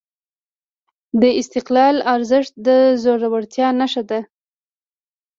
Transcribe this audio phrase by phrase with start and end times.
[1.21, 2.69] د استقلال ارزښت د
[3.03, 4.19] زړورتیا نښه ده.